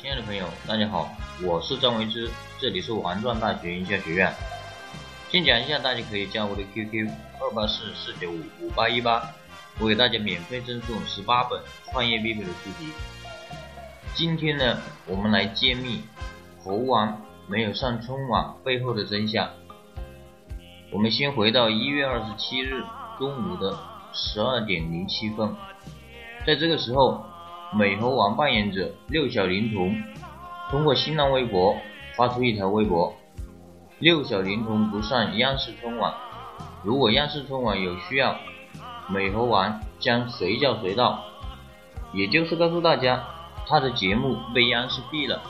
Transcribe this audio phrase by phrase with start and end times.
[0.00, 1.10] 亲爱的朋友，大家好，
[1.44, 4.32] 我是张维之，这里是王庄大学营销学院。
[5.28, 7.06] 先讲一下，大家可以加我的 QQ
[7.38, 9.30] 二八四四九五五八一八，
[9.78, 11.60] 我给大家免费赠送十八本
[11.92, 12.90] 创业必备的书籍。
[14.14, 16.02] 今天呢，我们来揭秘
[16.64, 19.50] 猴王没有上春晚背后的真相。
[20.90, 22.82] 我们先回到一月二十七日
[23.18, 23.78] 中午的
[24.14, 25.54] 十二点零七分，
[26.46, 27.22] 在这个时候。
[27.72, 29.96] 美猴王扮演者六小龄童
[30.70, 31.76] 通过新浪微博
[32.16, 33.14] 发出一条微博：
[34.00, 36.12] 六小龄童不上央视春晚，
[36.82, 38.36] 如果央视春晚有需要，
[39.08, 41.22] 美猴王将随叫随到。
[42.12, 43.22] 也就是告诉大家，
[43.68, 45.40] 他的节目被央视毙了。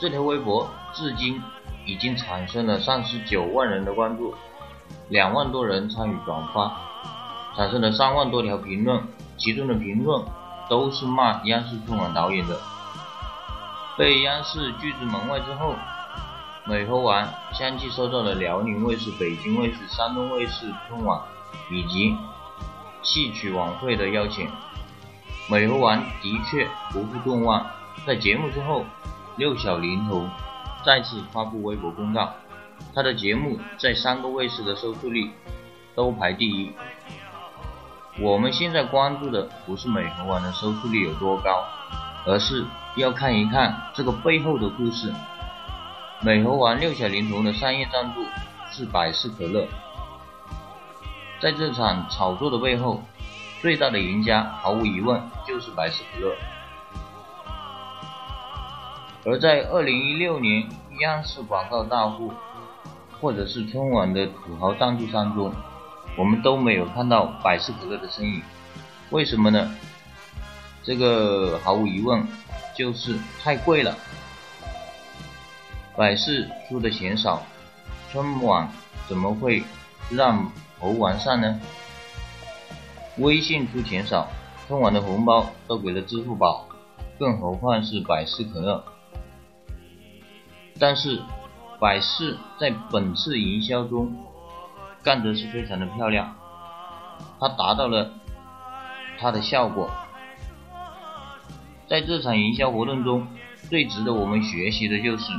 [0.00, 1.40] 这条微博至今
[1.86, 4.34] 已经产生了三十九万人的关注，
[5.10, 6.76] 两万多人参与转发，
[7.56, 9.00] 产生了三万多条评论，
[9.36, 10.24] 其中的评论。
[10.68, 12.60] 都是骂央视春晚导演的，
[13.96, 15.74] 被央视拒之门外之后，
[16.66, 21.20] 美猴王相继收到了辽宁卫视、北京卫视、山东卫视春晚
[21.70, 22.14] 以及
[23.02, 24.50] 戏曲晚会的邀请。
[25.50, 27.66] 美猴王的确不负众望，
[28.06, 28.84] 在节目之后，
[29.36, 30.28] 六小龄童
[30.84, 32.30] 再次发布微博公告，
[32.94, 35.30] 他的节目在三个卫视的收视率
[35.94, 36.70] 都排第一。
[38.20, 41.64] 我们现在关注的不是美猴王的收视率有多高，
[42.26, 42.64] 而是
[42.96, 45.14] 要看一看这个背后的故事。
[46.20, 48.24] 美猴王六小龄童的商业赞助
[48.72, 49.68] 是百事可乐，
[51.40, 53.00] 在这场炒作的背后，
[53.62, 56.34] 最大的赢家毫无疑问就是百事可乐。
[59.24, 62.32] 而在二零一六年央视广告大户，
[63.20, 65.52] 或者是春晚的土豪赞助商中。
[66.16, 68.42] 我们都没有看到百事可乐的身影，
[69.10, 69.70] 为什么呢？
[70.82, 72.26] 这个毫无疑问
[72.76, 73.96] 就是太贵了。
[75.96, 77.42] 百事出的钱少，
[78.10, 78.68] 春晚
[79.06, 79.62] 怎么会
[80.10, 80.50] 让
[80.80, 81.60] 猴王上呢？
[83.18, 84.28] 微信出钱少，
[84.66, 86.66] 春晚的红包都给了支付宝，
[87.18, 88.84] 更何况是百事可乐。
[90.80, 91.20] 但是
[91.80, 94.12] 百事在本次营销中。
[95.02, 96.34] 干得是非常的漂亮，
[97.40, 98.10] 它达到了
[99.18, 99.90] 它的效果。
[101.88, 103.26] 在这场营销活动中，
[103.70, 105.32] 最值得我们学习的就是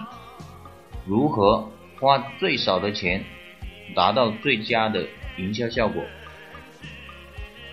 [1.06, 3.24] 如何花最少的钱
[3.96, 5.06] 达到最佳的
[5.38, 6.04] 营销效果。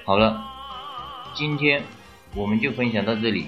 [0.04, 0.42] 好了，
[1.34, 1.82] 今天
[2.34, 3.47] 我们就分享到这里。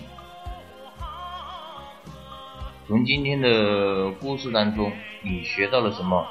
[2.86, 4.90] 从今天的故事当中，
[5.22, 6.26] 你学到了什么？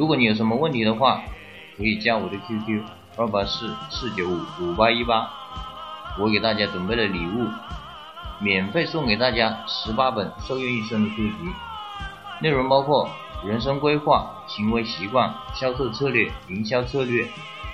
[0.00, 1.20] 如果你有什么问题的话，
[1.76, 2.82] 可以加我的 QQ
[3.18, 5.28] 二八四四九五五八一八，
[6.18, 7.46] 我给大家准备了礼物，
[8.40, 11.34] 免费送给大家十八本受用一生的书籍，
[12.40, 13.10] 内容包括
[13.44, 17.28] 人生规划、行为习惯、销售策略、营销策略、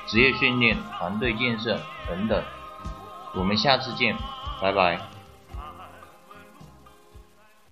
[0.08, 2.42] 职业训练、团队建设等等。
[3.36, 4.16] 我们下次见，
[4.60, 5.15] 拜拜。